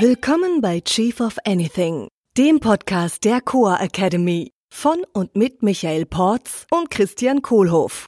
[0.00, 6.66] Willkommen bei Chief of Anything, dem Podcast der Coa Academy von und mit Michael Porz
[6.72, 8.06] und Christian Kohlhoff.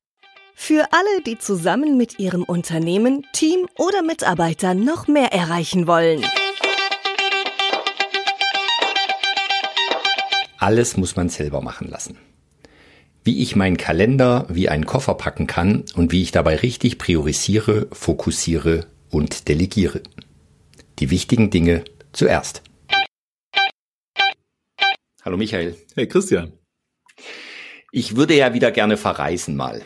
[0.56, 6.24] Für alle, die zusammen mit ihrem Unternehmen, Team oder Mitarbeitern noch mehr erreichen wollen.
[10.58, 12.18] Alles muss man selber machen lassen.
[13.22, 17.87] Wie ich meinen Kalender wie einen Koffer packen kann und wie ich dabei richtig priorisiere,
[17.92, 20.01] fokussiere und delegiere.
[20.98, 22.62] Die wichtigen Dinge zuerst.
[25.22, 25.77] Hallo Michael.
[25.95, 26.55] Hey Christian.
[27.92, 29.82] Ich würde ja wieder gerne verreisen mal.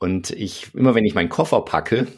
[0.00, 2.08] Und ich, immer wenn ich meinen Koffer packe,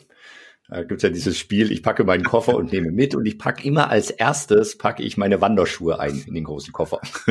[0.69, 3.63] da gibt's ja dieses Spiel, ich packe meinen Koffer und nehme mit und ich packe
[3.63, 7.01] immer als erstes, packe ich meine Wanderschuhe ein in den großen Koffer.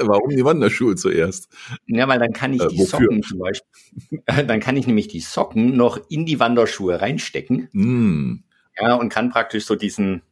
[0.00, 1.48] Warum die Wanderschuhe zuerst?
[1.86, 3.00] Ja, weil dann kann ich äh, die wofür?
[3.00, 7.68] Socken zum Beispiel, dann kann ich nämlich die Socken noch in die Wanderschuhe reinstecken.
[7.72, 8.44] Mm.
[8.78, 10.22] Ja, und kann praktisch so diesen,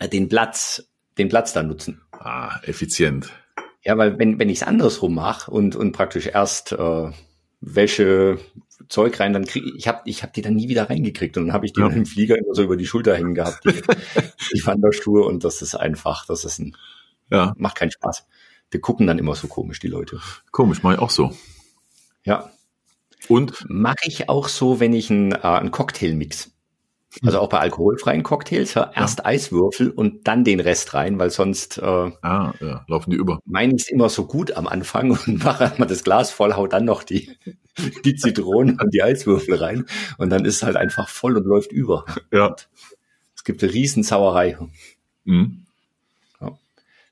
[0.00, 2.02] den Platz, den Platz da nutzen.
[2.12, 3.32] Ah, effizient.
[3.82, 7.10] Ja, weil wenn, wenn ich es andersrum mache und, und praktisch erst äh,
[7.60, 8.38] Wäsche,
[8.88, 11.52] Zeug rein, dann krieg ich habe ich hab die dann nie wieder reingekriegt und dann
[11.52, 11.88] habe ich die ja.
[11.88, 13.72] im Flieger immer so über die Schulter hängen gehabt, die,
[14.54, 16.76] die Wanderschuhe und das ist einfach, das ist ein,
[17.30, 17.54] ja.
[17.56, 18.26] macht keinen Spaß.
[18.72, 20.20] Die gucken dann immer so komisch, die Leute.
[20.50, 21.32] Komisch, mache ich auch so.
[22.24, 22.50] Ja.
[23.28, 23.64] Und?
[23.68, 26.52] Mache ich auch so, wenn ich einen, äh, einen Cocktail mix.
[27.24, 29.26] Also auch bei alkoholfreien Cocktails, ja, erst ja.
[29.26, 33.40] Eiswürfel und dann den Rest rein, weil sonst äh, ah, ja, laufen die über.
[33.44, 36.84] Meine ich immer so gut am Anfang und mache mal das Glas voll, hau dann
[36.84, 37.30] noch die,
[38.04, 39.86] die Zitronen und die Eiswürfel rein
[40.18, 42.04] und dann ist es halt einfach voll und läuft über.
[42.32, 42.48] Ja.
[42.48, 42.68] Und
[43.34, 44.58] es gibt eine Riesensauerei.
[45.24, 45.65] Mhm.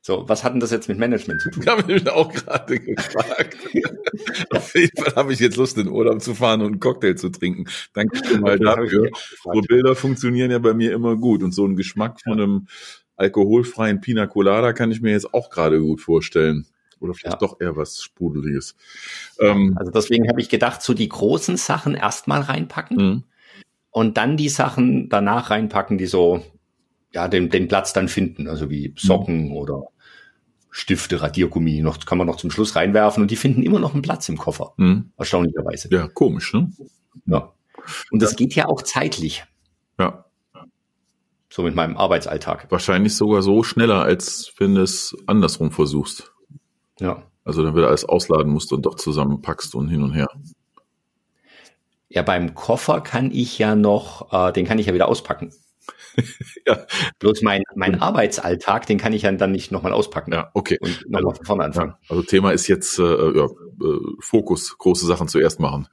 [0.05, 1.63] So, was hat denn das jetzt mit Management zu tun?
[1.65, 3.57] Ich habe mich auch gerade gefragt.
[4.51, 7.29] Auf jeden Fall habe ich jetzt Lust, in Urlaub zu fahren und einen Cocktail zu
[7.29, 7.65] trinken.
[7.93, 9.09] Danke schon mal dafür.
[9.43, 11.41] So Bilder funktionieren ja bei mir immer gut.
[11.41, 12.67] Und so ein Geschmack von einem
[13.15, 16.67] alkoholfreien Pina Colada kann ich mir jetzt auch gerade gut vorstellen.
[16.99, 17.47] Oder vielleicht ja.
[17.47, 18.75] doch eher was Sprudeliges.
[19.39, 23.23] Ähm, also deswegen habe ich gedacht, so die großen Sachen erstmal reinpacken mhm.
[23.89, 26.45] und dann die Sachen danach reinpacken, die so
[27.11, 29.53] ja den, den Platz dann finden, also wie Socken mhm.
[29.53, 29.87] oder
[30.77, 34.01] Stifte, Radiergummi, noch kann man noch zum Schluss reinwerfen und die finden immer noch einen
[34.01, 34.73] Platz im Koffer.
[34.75, 35.09] Mhm.
[35.15, 35.87] Erstaunlicherweise.
[35.89, 36.69] Ja, komisch, ne?
[37.27, 37.53] Ja.
[38.11, 39.45] Und das geht ja auch zeitlich.
[39.97, 40.25] Ja.
[41.49, 42.69] So mit meinem Arbeitsalltag.
[42.71, 46.33] Wahrscheinlich sogar so schneller, als wenn du es andersrum versuchst.
[46.99, 47.23] Ja.
[47.45, 50.27] Also dann wieder alles ausladen musst und doch zusammenpackst und hin und her.
[52.09, 55.53] Ja, beim Koffer kann ich ja noch, äh, den kann ich ja wieder auspacken.
[56.67, 56.85] ja.
[57.19, 60.33] Bloß mein, mein Arbeitsalltag, den kann ich ja dann nicht nochmal auspacken.
[60.33, 60.77] Ja, okay.
[60.81, 61.95] Und nochmal also, von vorne anfangen.
[62.03, 65.87] Ja, also Thema ist jetzt äh, ja, äh, Fokus, große Sachen zuerst machen.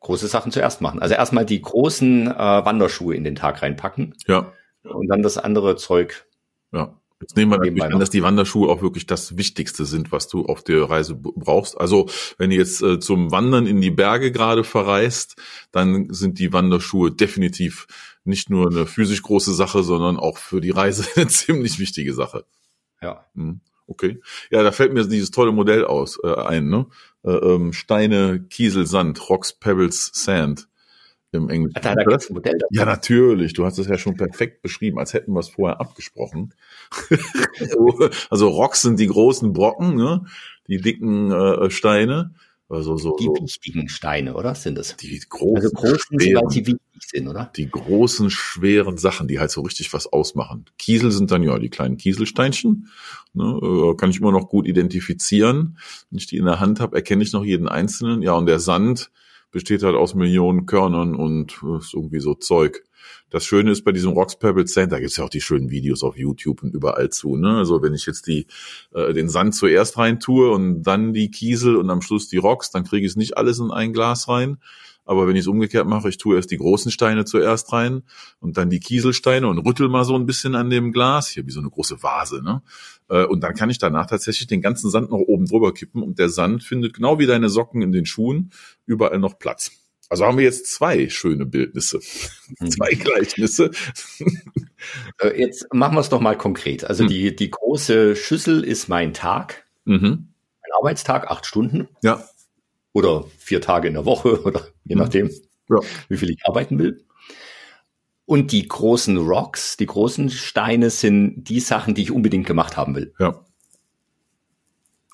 [0.00, 1.00] Große Sachen zuerst machen.
[1.00, 4.14] Also erstmal die großen äh, Wanderschuhe in den Tag reinpacken.
[4.26, 4.52] Ja.
[4.82, 6.26] Und dann das andere Zeug.
[6.72, 6.98] Ja.
[7.22, 10.44] Jetzt nehmen wir natürlich an, dass die Wanderschuhe auch wirklich das Wichtigste sind, was du
[10.46, 11.80] auf der Reise brauchst.
[11.80, 15.36] Also wenn du jetzt äh, zum Wandern in die Berge gerade verreist,
[15.70, 17.86] dann sind die Wanderschuhe definitiv
[18.24, 22.44] nicht nur eine physisch große Sache, sondern auch für die Reise eine ziemlich wichtige Sache.
[23.00, 23.26] Ja.
[23.34, 24.20] Hm, okay.
[24.50, 26.86] Ja, da fällt mir dieses tolle Modell aus äh, ein, ne?
[27.24, 30.68] Äh, ähm, Steine, Kiesel, Sand, Rocks, Pebbles, Sand
[31.32, 31.80] im Englischen.
[31.82, 32.66] Da, da gibt's ein Modell dazu.
[32.70, 33.54] Ja, natürlich.
[33.54, 36.54] Du hast es ja schon perfekt beschrieben, als hätten wir es vorher abgesprochen.
[38.30, 40.26] also Rocks sind die großen Brocken, ne?
[40.68, 42.34] die dicken äh, Steine.
[42.72, 44.54] Also so, die wichtigen Steine, oder?
[44.54, 44.96] Sind es?
[44.96, 47.52] Die großen, also großen schweren, die wichtig sind, oder?
[47.54, 50.64] Die großen, schweren Sachen, die halt so richtig was ausmachen.
[50.78, 52.88] Kiesel sind dann ja die kleinen Kieselsteinchen.
[53.34, 55.78] Ne, äh, kann ich immer noch gut identifizieren.
[56.10, 58.22] Wenn ich die in der Hand habe, erkenne ich noch jeden einzelnen.
[58.22, 59.10] Ja, und der Sand,
[59.52, 62.82] besteht halt aus Millionen Körnern und äh, irgendwie so Zeug.
[63.30, 66.02] Das Schöne ist bei diesem Rocks Pebble Sand, da gibt's ja auch die schönen Videos
[66.02, 67.36] auf YouTube und überall zu.
[67.36, 67.56] Ne?
[67.56, 68.46] Also wenn ich jetzt die
[68.92, 72.70] äh, den Sand zuerst rein tue und dann die Kiesel und am Schluss die Rocks,
[72.70, 74.58] dann kriege ich es nicht alles in ein Glas rein,
[75.04, 78.02] aber wenn ich es umgekehrt mache, ich tue erst die großen Steine zuerst rein
[78.40, 81.50] und dann die Kieselsteine und rüttel mal so ein bisschen an dem Glas, hier wie
[81.50, 82.62] so eine große Vase, ne?
[83.08, 86.18] Äh, und dann kann ich danach tatsächlich den ganzen Sand noch oben drüber kippen und
[86.18, 88.52] der Sand findet genau wie deine Socken in den Schuhen
[88.86, 89.72] überall noch Platz.
[90.12, 92.00] Also haben wir jetzt zwei schöne Bildnisse,
[92.58, 92.70] mhm.
[92.70, 93.70] zwei Gleichnisse.
[95.20, 96.84] Äh, jetzt machen wir es doch mal konkret.
[96.84, 97.08] Also mhm.
[97.08, 100.28] die, die große Schüssel ist mein Tag, mhm.
[100.60, 101.88] mein Arbeitstag, acht Stunden.
[102.02, 102.24] Ja
[102.92, 105.02] oder vier Tage in der Woche oder je mhm.
[105.02, 105.30] nachdem,
[105.68, 105.80] ja.
[106.08, 107.04] wie viel ich arbeiten will.
[108.24, 112.94] Und die großen Rocks, die großen Steine sind die Sachen, die ich unbedingt gemacht haben
[112.94, 113.14] will.
[113.18, 113.44] Ja.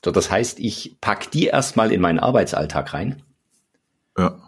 [0.05, 3.23] So, das heißt, ich pack die erstmal in meinen Arbeitsalltag rein.
[4.17, 4.48] Ja.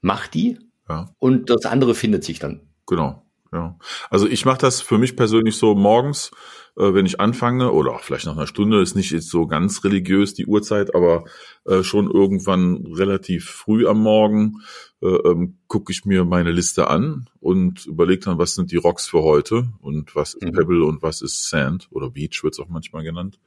[0.00, 0.58] Mach die.
[0.88, 1.14] Ja.
[1.18, 2.60] Und das andere findet sich dann.
[2.86, 3.24] Genau.
[3.52, 3.78] ja.
[4.10, 6.32] Also ich mache das für mich persönlich so morgens,
[6.76, 9.84] äh, wenn ich anfange, oder auch vielleicht nach einer Stunde, ist nicht jetzt so ganz
[9.84, 11.24] religiös die Uhrzeit, aber
[11.64, 14.62] äh, schon irgendwann relativ früh am Morgen
[15.02, 19.08] äh, ähm, gucke ich mir meine Liste an und überlege dann, was sind die Rocks
[19.08, 20.52] für heute und was ist mhm.
[20.52, 23.38] Pebble und was ist Sand oder Beach wird es auch manchmal genannt.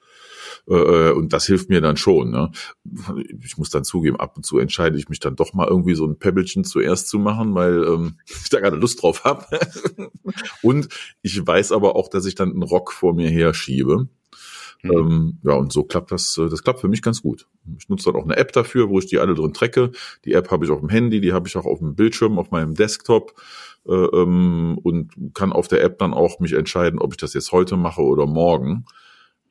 [0.67, 2.31] Äh, äh, und das hilft mir dann schon.
[2.31, 2.51] Ne?
[3.44, 6.05] Ich muss dann zugeben, ab und zu entscheide ich mich dann doch mal irgendwie so
[6.05, 9.45] ein Pebbelchen zuerst zu machen, weil ähm, ich da gerade Lust drauf habe.
[10.61, 10.89] und
[11.21, 14.07] ich weiß aber auch, dass ich dann einen Rock vor mir her schiebe.
[14.83, 14.91] Mhm.
[14.91, 17.47] Ähm, ja, und so klappt das, äh, das klappt für mich ganz gut.
[17.77, 19.91] Ich nutze dann auch eine App dafür, wo ich die alle drin trecke.
[20.25, 22.51] Die App habe ich auf dem Handy, die habe ich auch auf dem Bildschirm, auf
[22.51, 23.33] meinem Desktop
[23.88, 27.51] äh, ähm, und kann auf der App dann auch mich entscheiden, ob ich das jetzt
[27.51, 28.85] heute mache oder morgen.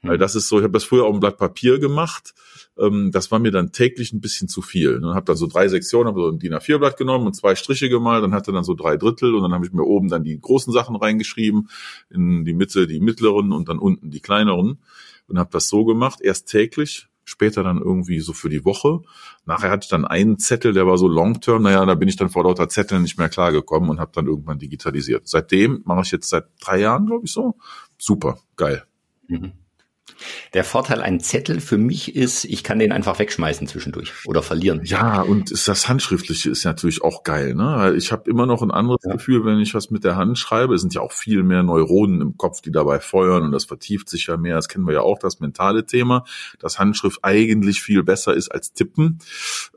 [0.02, 2.34] Weil das ist so, ich habe das früher auf einem Blatt Papier gemacht.
[2.76, 5.00] Ähm, das war mir dann täglich ein bisschen zu viel.
[5.00, 7.88] Dann habe dann so drei Sektionen, habe so ein DIN A4-Blatt genommen und zwei Striche
[7.88, 10.40] gemalt, dann hatte dann so drei Drittel und dann habe ich mir oben dann die
[10.40, 11.68] großen Sachen reingeschrieben,
[12.10, 14.78] in die Mitte die mittleren und dann unten die kleineren
[15.28, 19.02] und habe das so gemacht, erst täglich, später dann irgendwie so für die Woche.
[19.46, 21.62] Nachher hatte ich dann einen Zettel, der war so long-term.
[21.62, 24.58] Naja, da bin ich dann vor lauter Zetteln nicht mehr klargekommen und habe dann irgendwann
[24.58, 25.28] digitalisiert.
[25.28, 27.54] Seitdem mache ich jetzt seit drei Jahren, glaube ich, so.
[27.98, 28.82] Super, geil.
[29.28, 29.52] Mhm.
[30.54, 34.82] Der Vorteil ein Zettel für mich ist, ich kann den einfach wegschmeißen zwischendurch oder verlieren.
[34.84, 37.54] Ja, und das Handschriftliche ist natürlich auch geil.
[37.54, 37.94] Ne?
[37.96, 39.12] Ich habe immer noch ein anderes ja.
[39.12, 40.74] Gefühl, wenn ich was mit der Hand schreibe.
[40.74, 44.08] Es sind ja auch viel mehr Neuronen im Kopf, die dabei feuern und das vertieft
[44.08, 44.56] sich ja mehr.
[44.56, 46.24] Das kennen wir ja auch, das mentale Thema,
[46.58, 49.20] dass Handschrift eigentlich viel besser ist als Tippen.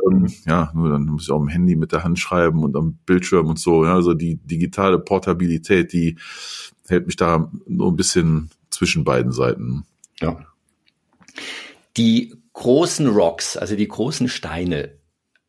[0.06, 2.98] Ähm, ja, nur dann muss ich auch am Handy mit der Hand schreiben und am
[3.06, 3.86] Bildschirm und so.
[3.86, 6.18] Ja, also die digitale Portabilität, die
[6.88, 9.86] hält mich da nur ein bisschen zwischen beiden Seiten.
[10.22, 10.46] Ja.
[11.98, 14.98] Die großen Rocks, also die großen Steine,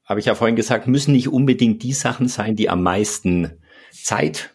[0.05, 3.59] habe ich ja vorhin gesagt, müssen nicht unbedingt die Sachen sein, die am meisten
[3.93, 4.53] Zeit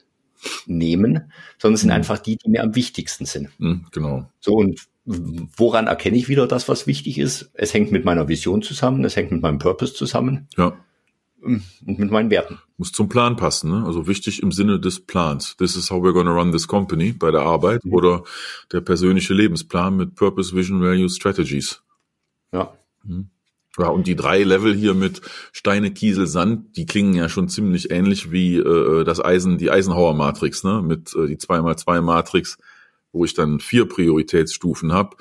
[0.65, 1.95] nehmen, sondern sind mhm.
[1.95, 3.49] einfach die, die mir am wichtigsten sind.
[3.59, 4.29] Mhm, genau.
[4.39, 7.51] So und woran erkenne ich wieder das, was wichtig ist?
[7.53, 10.47] Es hängt mit meiner Vision zusammen, es hängt mit meinem Purpose zusammen.
[10.57, 10.77] Ja.
[11.41, 12.59] Und mit meinen Werten.
[12.77, 13.85] Muss zum Plan passen, ne?
[13.85, 15.57] Also wichtig im Sinne des Plans.
[15.57, 17.93] This is how we're gonna run this company bei der Arbeit mhm.
[17.93, 18.23] oder
[18.71, 21.81] der persönliche Lebensplan mit Purpose, Vision, Values, Strategies.
[22.51, 22.73] Ja.
[23.03, 23.29] Mhm.
[23.77, 25.21] Ja, und die drei Level hier mit
[25.53, 30.13] Steine, Kiesel, Sand, die klingen ja schon ziemlich ähnlich wie äh, das Eisen, die Eisenhower
[30.13, 30.81] Matrix, ne?
[30.81, 32.57] Mit äh, die 2x2 Matrix,
[33.13, 35.15] wo ich dann vier Prioritätsstufen habe,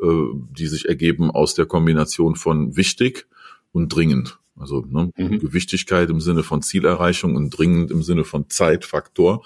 [0.00, 0.06] äh,
[0.50, 3.26] die sich ergeben aus der Kombination von wichtig
[3.72, 4.38] und dringend.
[4.58, 5.38] Also ne, mhm.
[5.38, 9.44] Gewichtigkeit im Sinne von Zielerreichung und dringend im Sinne von Zeitfaktor.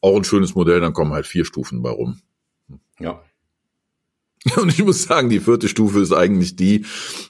[0.00, 2.20] Auch ein schönes Modell, dann kommen halt vier Stufen bei rum.
[2.98, 3.22] Ja.
[4.56, 6.84] Und ich muss sagen, die vierte Stufe ist eigentlich die,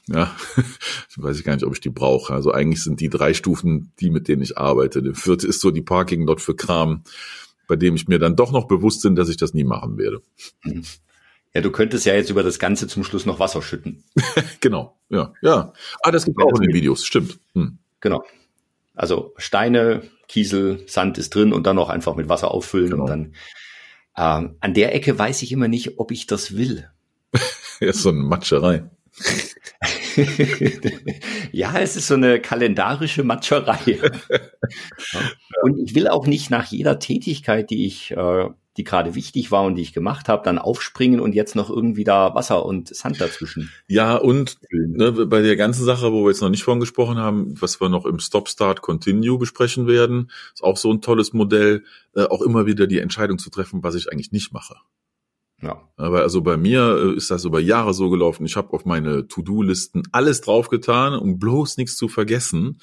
[0.07, 0.35] ja,
[1.09, 2.33] ich weiß gar nicht, ob ich die brauche.
[2.33, 5.01] Also eigentlich sind die drei Stufen die, mit denen ich arbeite.
[5.01, 7.03] Die vierte ist so die Parking Lot für Kram,
[7.67, 10.21] bei dem ich mir dann doch noch bewusst bin, dass ich das nie machen werde.
[10.63, 10.83] Mhm.
[11.53, 14.03] Ja, du könntest ja jetzt über das Ganze zum Schluss noch Wasser schütten.
[14.61, 15.73] genau, ja, ja.
[16.01, 17.39] Ah, das gibt auch in den Videos, stimmt.
[17.53, 17.79] Hm.
[18.01, 18.23] Genau.
[18.93, 23.03] Also Steine, Kiesel, Sand ist drin und dann noch einfach mit Wasser auffüllen genau.
[23.03, 23.33] und dann
[24.17, 26.89] ähm, an der Ecke weiß ich immer nicht, ob ich das will.
[27.79, 28.83] ja, so eine Matscherei.
[31.51, 33.99] ja, es ist so eine kalendarische Matscherei.
[35.63, 39.65] und ich will auch nicht nach jeder Tätigkeit, die ich äh, die gerade wichtig war
[39.65, 43.19] und die ich gemacht habe, dann aufspringen und jetzt noch irgendwie da Wasser und Sand
[43.19, 43.69] dazwischen.
[43.87, 47.59] Ja, und ne, bei der ganzen Sache, wo wir jetzt noch nicht von gesprochen haben,
[47.59, 51.83] was wir noch im Stop Start Continue besprechen werden, ist auch so ein tolles Modell,
[52.15, 54.77] äh, auch immer wieder die Entscheidung zu treffen, was ich eigentlich nicht mache.
[55.61, 55.81] Ja.
[55.97, 58.45] Aber also bei mir äh, ist das über Jahre so gelaufen.
[58.45, 62.79] Ich habe auf meine To-Do-Listen alles draufgetan, um bloß nichts zu vergessen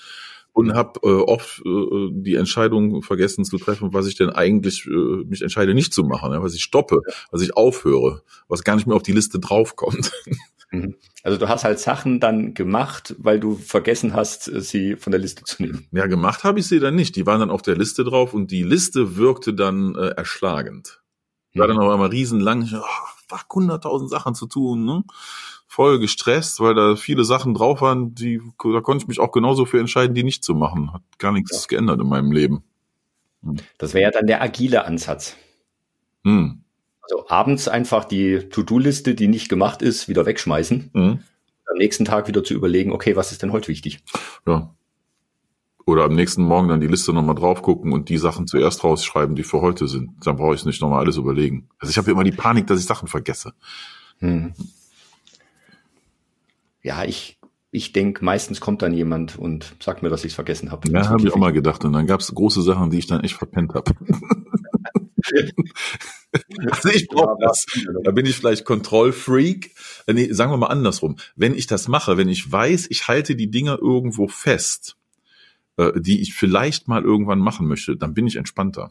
[0.56, 5.24] und habe äh, oft äh, die Entscheidung vergessen zu treffen, was ich denn eigentlich äh,
[5.26, 8.86] mich entscheide nicht zu machen, ja, was ich stoppe, was ich aufhöre, was gar nicht
[8.86, 10.12] mehr auf die Liste draufkommt.
[10.72, 10.96] Mhm.
[11.22, 15.44] Also du hast halt Sachen dann gemacht, weil du vergessen hast, sie von der Liste
[15.44, 15.86] zu nehmen.
[15.92, 17.14] Ja, gemacht habe ich sie dann nicht.
[17.14, 21.02] Die waren dann auf der Liste drauf und die Liste wirkte dann äh, erschlagend.
[21.54, 21.82] War dann mhm.
[21.84, 22.80] auf einmal riesenlang, ich, oh,
[23.30, 25.04] 100.000 Sachen zu tun, ne?
[25.66, 29.66] voll gestresst, weil da viele Sachen drauf waren, die, da konnte ich mich auch genauso
[29.66, 30.92] für entscheiden, die nicht zu machen.
[30.92, 31.66] Hat gar nichts ja.
[31.68, 32.64] geändert in meinem Leben.
[33.42, 33.56] Hm.
[33.78, 35.36] Das wäre ja dann der agile Ansatz.
[36.24, 36.62] Hm.
[37.02, 40.90] Also abends einfach die To-Do-Liste, die nicht gemacht ist, wieder wegschmeißen.
[40.94, 41.18] Hm.
[41.68, 44.02] Am nächsten Tag wieder zu überlegen, okay, was ist denn heute wichtig?
[44.46, 44.74] Ja.
[45.86, 49.36] Oder am nächsten Morgen dann die Liste nochmal drauf gucken und die Sachen zuerst rausschreiben,
[49.36, 50.10] die für heute sind.
[50.24, 51.68] Dann brauche ich nicht nochmal alles überlegen.
[51.78, 53.52] Also ich habe immer die Panik, dass ich Sachen vergesse.
[54.18, 54.52] Hm
[56.86, 57.38] ja, ich,
[57.72, 60.88] ich denke, meistens kommt dann jemand und sagt mir, dass ich es vergessen habe.
[60.88, 61.84] Ja, habe ich auch mal gedacht.
[61.84, 63.92] Und dann gab es große Sachen, die ich dann echt verpennt habe.
[66.70, 67.64] Also ich brauche das.
[68.04, 69.74] Da bin ich vielleicht Kontrollfreak.
[70.06, 71.16] Äh, nee, sagen wir mal andersrum.
[71.34, 74.96] Wenn ich das mache, wenn ich weiß, ich halte die Dinger irgendwo fest,
[75.76, 78.90] äh, die ich vielleicht mal irgendwann machen möchte, dann bin ich entspannter.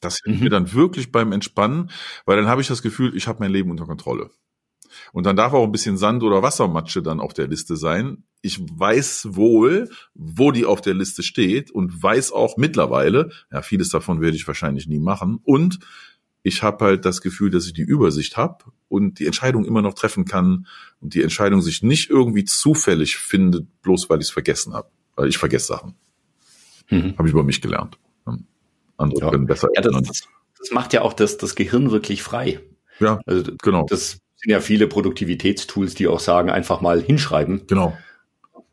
[0.00, 0.44] Das hilft mhm.
[0.44, 1.90] mir dann wirklich beim Entspannen,
[2.24, 4.30] weil dann habe ich das Gefühl, ich habe mein Leben unter Kontrolle.
[5.12, 8.24] Und dann darf auch ein bisschen Sand oder Wassermatsche dann auf der Liste sein.
[8.42, 13.90] Ich weiß wohl, wo die auf der Liste steht und weiß auch mittlerweile, ja, vieles
[13.90, 15.38] davon werde ich wahrscheinlich nie machen.
[15.44, 15.78] Und
[16.42, 19.94] ich habe halt das Gefühl, dass ich die Übersicht habe und die Entscheidung immer noch
[19.94, 20.66] treffen kann
[21.00, 24.90] und die Entscheidung sich nicht irgendwie zufällig findet, bloß weil ich es vergessen habe.
[25.16, 25.94] Weil ich vergesse Sachen.
[26.90, 27.16] Mhm.
[27.16, 27.98] Habe ich über mich gelernt.
[28.96, 29.30] Andere ja.
[29.30, 29.68] können besser.
[29.74, 30.22] Ja, das, das,
[30.58, 32.60] das, macht ja auch das, das Gehirn wirklich frei.
[32.98, 33.86] Ja, also, genau.
[33.88, 37.66] Das sind ja viele Produktivitätstools, die auch sagen, einfach mal hinschreiben.
[37.66, 37.96] Genau.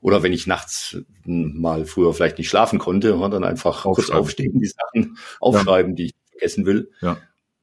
[0.01, 4.67] Oder wenn ich nachts mal früher vielleicht nicht schlafen konnte, dann einfach kurz aufstehen, die
[4.67, 5.95] Sachen aufschreiben, ja.
[5.95, 6.91] die ich vergessen will.
[7.01, 7.17] Ja,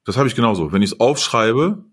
[0.05, 0.73] das habe ich genauso.
[0.73, 1.85] Wenn ich es aufschreibe,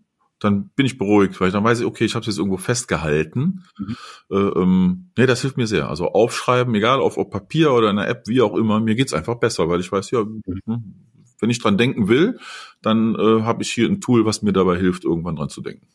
[0.42, 2.58] dann bin ich beruhigt, weil ich dann weiß ich, okay, ich habe es jetzt irgendwo
[2.58, 3.64] festgehalten.
[3.78, 3.96] Mhm.
[4.32, 5.88] Äh, ähm, nee, das hilft mir sehr.
[5.88, 9.14] Also aufschreiben, egal auf, auf Papier oder in einer App, wie auch immer, mir geht's
[9.14, 10.62] einfach besser, weil ich weiß, ja, mhm.
[10.66, 10.96] Hm,
[11.40, 12.40] wenn ich dran denken will,
[12.82, 15.88] dann äh, habe ich hier ein Tool, was mir dabei hilft, irgendwann dran zu denken.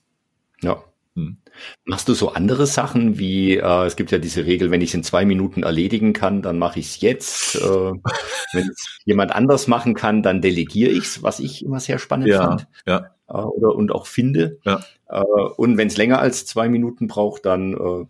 [0.63, 0.83] Ja.
[1.15, 1.39] Hm.
[1.85, 4.95] Machst du so andere Sachen wie, äh, es gibt ja diese Regel, wenn ich es
[4.95, 7.57] in zwei Minuten erledigen kann, dann mache ich es jetzt.
[7.57, 7.61] Äh,
[8.53, 12.29] wenn es jemand anders machen kann, dann delegiere ich es, was ich immer sehr spannend
[12.29, 12.69] ja, fand.
[12.87, 13.16] Ja.
[13.29, 14.59] Äh, oder und auch finde.
[14.65, 14.85] Ja.
[15.09, 15.21] Äh,
[15.57, 18.07] und wenn es länger als zwei Minuten braucht, dann äh,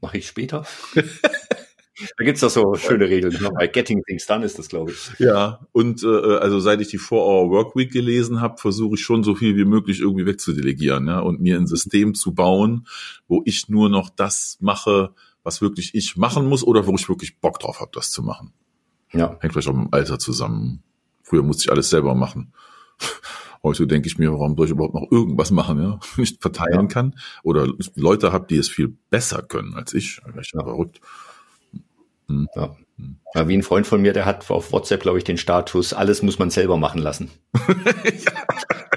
[0.00, 0.64] mache ich später.
[2.18, 3.38] Da gibt's doch so schöne Regeln.
[3.54, 5.12] Bei Getting Things Done ist das, glaube ich.
[5.20, 9.36] Ja, und äh, also seit ich die 4-Hour Workweek gelesen habe, versuche ich schon so
[9.36, 11.20] viel wie möglich irgendwie wegzudelegieren ja?
[11.20, 12.88] und mir ein System zu bauen,
[13.28, 17.38] wo ich nur noch das mache, was wirklich ich machen muss oder wo ich wirklich
[17.38, 18.52] Bock drauf habe, das zu machen.
[19.12, 19.38] Ja.
[19.40, 20.82] Hängt vielleicht auch mit dem Alter zusammen.
[21.22, 22.52] Früher musste ich alles selber machen.
[23.64, 25.98] Heute denke ich mir, warum soll ich überhaupt noch irgendwas machen, ja?
[26.16, 26.86] Wenn ich verteilen ja.
[26.86, 27.66] kann oder
[27.96, 30.18] Leute habe, die es viel besser können als ich.
[30.18, 30.62] Ich bin ja.
[30.62, 31.00] verrückt.
[32.28, 32.46] Hm.
[32.54, 32.76] Ja.
[33.34, 33.48] ja.
[33.48, 36.38] wie ein Freund von mir, der hat auf WhatsApp, glaube ich, den Status, alles muss
[36.38, 37.30] man selber machen lassen.
[37.64, 38.32] ja,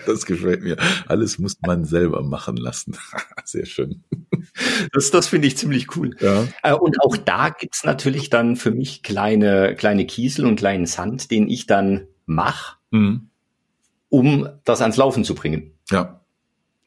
[0.06, 0.76] das gefällt mir.
[1.08, 2.98] Alles muss man selber machen lassen.
[3.46, 4.04] Sehr schön.
[4.92, 6.16] Das, das finde ich ziemlich cool.
[6.20, 6.46] Ja.
[6.64, 11.32] Äh, und auch da gibt's natürlich dann für mich kleine, kleine Kiesel und kleinen Sand,
[11.32, 13.30] den ich dann mache, mhm.
[14.10, 15.74] Um das ans Laufen zu bringen.
[15.90, 16.22] Ja.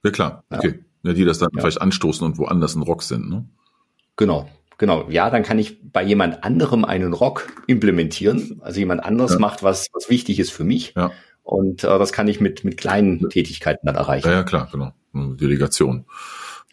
[0.04, 0.44] Ja, klar.
[0.50, 0.80] Okay.
[1.02, 1.60] Ja, die das dann ja.
[1.60, 3.48] vielleicht anstoßen und woanders ein Rock sind, ne?
[4.16, 4.48] Genau.
[4.78, 8.60] Genau, ja, dann kann ich bei jemand anderem einen Rock implementieren.
[8.62, 9.38] Also jemand anderes ja.
[9.38, 10.94] macht was, was wichtig ist für mich.
[10.96, 11.10] Ja.
[11.42, 14.28] Und äh, das kann ich mit, mit kleinen Tätigkeiten dann erreichen.
[14.28, 14.92] Ja, ja klar, genau.
[15.12, 16.06] Delegation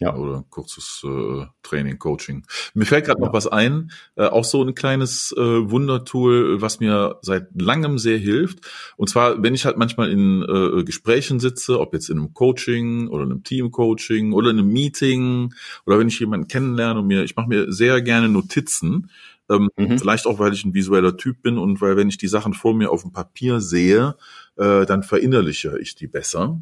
[0.00, 0.14] ja.
[0.14, 2.44] oder kurzes äh, Training, Coaching.
[2.74, 3.26] Mir fällt gerade ja.
[3.26, 8.18] noch was ein, äh, auch so ein kleines äh, Wundertool, was mir seit langem sehr
[8.18, 8.60] hilft.
[8.96, 13.08] Und zwar, wenn ich halt manchmal in äh, Gesprächen sitze, ob jetzt in einem Coaching
[13.08, 15.54] oder einem Teamcoaching oder in einem Meeting
[15.86, 19.10] oder wenn ich jemanden kennenlerne und mir, ich mache mir sehr gerne Notizen.
[19.50, 19.98] Ähm, mhm.
[19.98, 22.74] Vielleicht auch, weil ich ein visueller Typ bin und weil, wenn ich die Sachen vor
[22.74, 24.14] mir auf dem Papier sehe,
[24.58, 26.60] äh, dann verinnerliche ich die besser.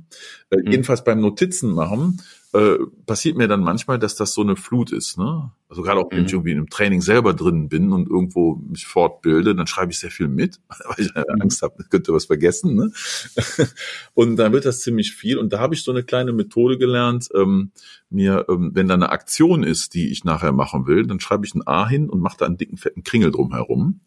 [0.51, 0.71] Äh, mhm.
[0.71, 2.21] Jedenfalls beim Notizen machen
[2.57, 5.19] äh, passiert mir dann manchmal, dass das so eine Flut ist.
[5.19, 5.51] Ne?
[5.69, 6.27] Also gerade auch, wenn mhm.
[6.27, 9.99] ich irgendwie in einem Training selber drin bin und irgendwo mich fortbilde, dann schreibe ich
[9.99, 11.41] sehr viel mit, weil ich mhm.
[11.41, 12.75] Angst habe, ich könnte was vergessen.
[12.75, 12.93] Ne?
[14.15, 15.39] und dann wird das ziemlich viel.
[15.39, 17.73] Und da habe ich so eine kleine Methode gelernt, ähm,
[18.09, 21.55] mir, ähm, wenn da eine Aktion ist, die ich nachher machen will, dann schreibe ich
[21.55, 24.01] ein A hin und mache da einen dicken, fetten Kringel drum herum.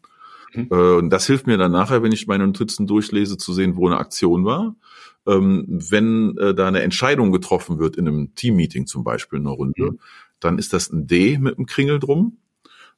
[0.53, 0.67] Mhm.
[0.71, 3.87] Äh, und das hilft mir dann nachher, wenn ich meine Notizen durchlese, zu sehen, wo
[3.87, 4.75] eine Aktion war.
[5.27, 9.55] Ähm, wenn äh, da eine Entscheidung getroffen wird in einem Teammeeting zum Beispiel in einer
[9.55, 9.99] Runde, mhm.
[10.39, 12.37] dann ist das ein D mit einem Kringel drum.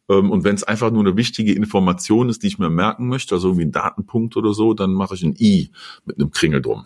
[0.09, 3.35] Ähm, und wenn es einfach nur eine wichtige Information ist, die ich mir merken möchte,
[3.35, 5.71] also irgendwie ein Datenpunkt oder so, dann mache ich ein I
[6.05, 6.85] mit einem Kringel drum.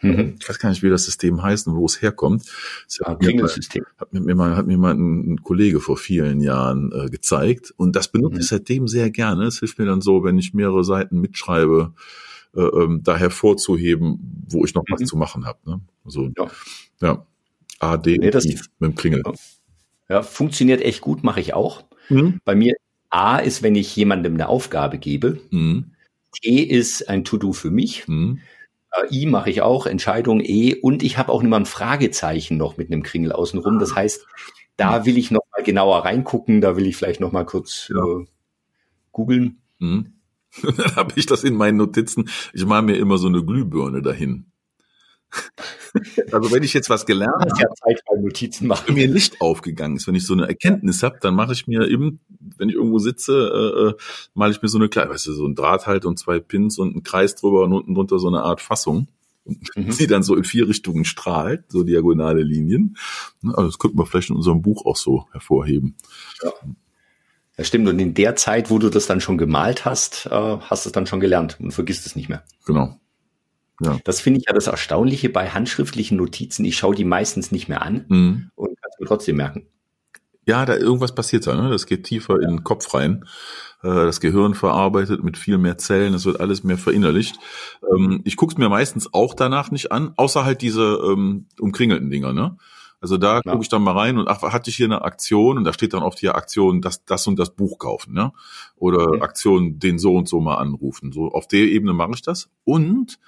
[0.00, 0.36] Mhm.
[0.40, 2.44] Ich weiß gar nicht, wie das System heißt und wo es herkommt.
[2.86, 6.40] Das hat, mir mal, hat, mir mal, hat mir mal ein, ein Kollege vor vielen
[6.40, 7.72] Jahren äh, gezeigt.
[7.76, 8.40] Und das benutze mhm.
[8.40, 9.44] ich seitdem sehr gerne.
[9.44, 11.94] Es hilft mir dann so, wenn ich mehrere Seiten mitschreibe,
[12.54, 14.92] äh, ähm, da hervorzuheben, wo ich noch mhm.
[14.92, 15.58] was zu machen habe.
[15.64, 15.80] Ne?
[16.04, 16.50] Also, ja.
[17.00, 17.26] ja.
[17.80, 19.22] AD nee, das, mit dem Kringel.
[20.08, 21.84] Ja, funktioniert echt gut, mache ich auch.
[22.08, 22.40] Mhm.
[22.44, 22.74] Bei mir
[23.10, 25.40] A ist, wenn ich jemandem eine Aufgabe gebe.
[25.50, 25.92] Mhm.
[26.32, 28.08] T ist ein To-Do für mich.
[28.08, 28.40] Mhm.
[29.10, 32.90] I mache ich auch, Entscheidung E und ich habe auch immer ein Fragezeichen noch mit
[32.90, 33.78] einem Kringel außenrum.
[33.78, 34.26] Das heißt,
[34.76, 38.04] da will ich noch mal genauer reingucken, da will ich vielleicht noch mal kurz ja.
[38.04, 38.26] äh,
[39.12, 39.62] googeln.
[39.78, 40.14] Mhm.
[40.62, 42.28] Dann habe ich das in meinen Notizen.
[42.52, 44.46] Ich mache mir immer so eine Glühbirne dahin.
[46.32, 48.88] Also wenn ich jetzt was gelernt habe, ja Zeit Notizen machen.
[48.88, 51.88] wenn mir Licht aufgegangen ist, wenn ich so eine Erkenntnis habe, dann mache ich mir
[51.88, 52.20] eben,
[52.56, 53.94] wenn ich irgendwo sitze, äh, äh,
[54.34, 56.78] male ich mir so eine kleine, weißt du, so ein Draht halt und zwei Pins
[56.78, 59.08] und einen Kreis drüber und unten drunter so eine Art Fassung.
[59.44, 59.92] Und mhm.
[59.92, 62.96] sie dann so in vier Richtungen strahlt, so diagonale Linien.
[63.42, 65.96] Also das könnten wir vielleicht in unserem Buch auch so hervorheben.
[66.42, 66.52] Ja.
[67.56, 67.86] Das stimmt.
[67.88, 70.92] Und in der Zeit, wo du das dann schon gemalt hast, äh, hast du es
[70.92, 72.42] dann schon gelernt und vergisst es nicht mehr.
[72.64, 72.98] Genau.
[73.80, 73.98] Ja.
[74.04, 76.64] Das finde ich ja das Erstaunliche bei handschriftlichen Notizen.
[76.64, 78.50] Ich schaue die meistens nicht mehr an mhm.
[78.54, 79.66] und kann es mir trotzdem merken.
[80.46, 81.70] Ja, da irgendwas passiert da, ne?
[81.70, 82.48] Das geht tiefer ja.
[82.48, 83.24] in den Kopf rein.
[83.82, 87.36] Äh, das Gehirn verarbeitet mit viel mehr Zellen, es wird alles mehr verinnerlicht.
[87.94, 92.10] Ähm, ich gucke es mir meistens auch danach nicht an, außer halt diese ähm, umkringelten
[92.10, 92.56] Dinger, ne?
[93.04, 93.42] Also da ja.
[93.42, 95.92] gucke ich dann mal rein und ach, hatte ich hier eine Aktion und da steht
[95.92, 98.32] dann oft hier Aktion, das, das und das Buch kaufen, ne?
[98.76, 99.22] Oder mhm.
[99.22, 101.12] Aktion, den so und so mal anrufen.
[101.12, 102.48] So auf der Ebene mache ich das.
[102.64, 103.18] Und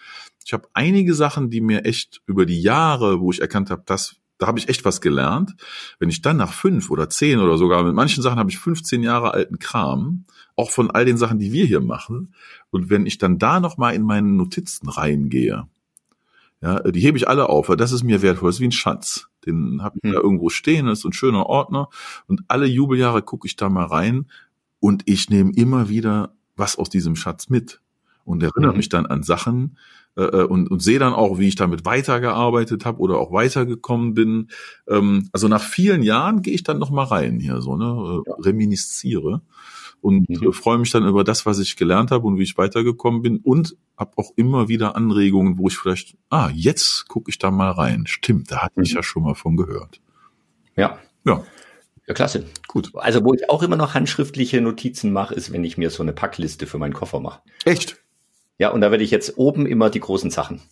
[0.46, 4.16] ich habe einige Sachen, die mir echt über die Jahre, wo ich erkannt habe, das
[4.38, 5.56] da habe ich echt was gelernt.
[5.98, 9.02] Wenn ich dann nach fünf oder zehn oder sogar mit manchen Sachen habe ich 15
[9.02, 12.32] Jahre alten Kram, auch von all den Sachen, die wir hier machen.
[12.70, 15.68] Und wenn ich dann da noch mal in meine Notizen reingehe,
[16.62, 18.72] ja, die hebe ich alle auf, weil das ist mir wertvoll, das ist wie ein
[18.72, 19.28] Schatz.
[19.46, 20.14] Den habe ich hm.
[20.14, 21.88] da irgendwo stehen, das ist ein schöner Ordner.
[22.26, 24.26] Und alle Jubeljahre gucke ich da mal rein
[24.80, 27.80] und ich nehme immer wieder was aus diesem Schatz mit
[28.24, 28.78] und erinnere mhm.
[28.78, 29.76] mich dann an Sachen,
[30.16, 34.14] äh, äh, und, und sehe dann auch, wie ich damit weitergearbeitet habe oder auch weitergekommen
[34.14, 34.48] bin.
[34.88, 38.42] Ähm, also nach vielen Jahren gehe ich dann noch mal rein hier so, ne, äh,
[38.42, 39.42] reminisziere
[40.00, 40.52] und mhm.
[40.52, 43.76] freue mich dann über das, was ich gelernt habe und wie ich weitergekommen bin und
[43.96, 48.06] habe auch immer wieder Anregungen, wo ich vielleicht, ah, jetzt gucke ich da mal rein.
[48.06, 48.84] Stimmt, da hatte mhm.
[48.84, 50.00] ich ja schon mal von gehört.
[50.76, 50.98] Ja.
[51.24, 51.42] Ja.
[52.06, 52.44] Ja, klasse.
[52.68, 52.92] Gut.
[52.94, 56.12] Also, wo ich auch immer noch handschriftliche Notizen mache, ist, wenn ich mir so eine
[56.12, 57.40] Packliste für meinen Koffer mache.
[57.64, 57.96] Echt?
[58.58, 60.62] Ja, und da werde ich jetzt oben immer die großen Sachen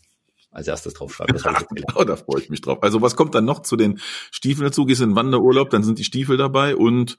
[0.54, 1.36] als erstes draufschreiben.
[1.36, 2.82] Das ich genau, da freue ich mich drauf.
[2.82, 3.98] Also was kommt dann noch zu den
[4.30, 4.86] Stiefeln dazu?
[4.86, 7.18] Gehst in Wanderurlaub, dann sind die Stiefel dabei und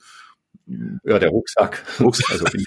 [0.67, 1.84] ja, der Rucksack.
[2.00, 2.31] Rucksack.
[2.31, 2.65] Also die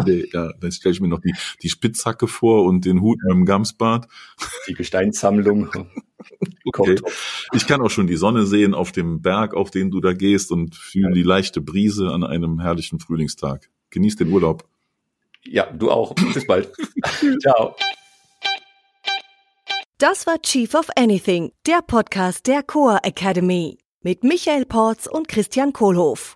[0.00, 0.28] Idee.
[0.32, 3.44] Ja, dann stelle ich mir noch die, die Spitzhacke vor und den Hut mit dem
[3.44, 4.08] Gamsbart.
[4.68, 5.70] Die Gesteinssammlung.
[6.64, 6.96] okay.
[7.52, 10.50] Ich kann auch schon die Sonne sehen auf dem Berg, auf den du da gehst
[10.50, 11.14] und fühle ja.
[11.14, 13.70] die leichte Brise an einem herrlichen Frühlingstag.
[13.90, 14.64] Genieß den Urlaub.
[15.44, 16.14] Ja, du auch.
[16.34, 16.72] Bis bald.
[17.40, 17.76] Ciao.
[19.98, 25.72] Das war Chief of Anything, der Podcast der Coa Academy mit Michael Porz und Christian
[25.72, 26.35] Kohlhoff.